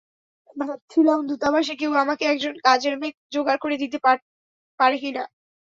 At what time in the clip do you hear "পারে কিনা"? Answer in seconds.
4.79-5.23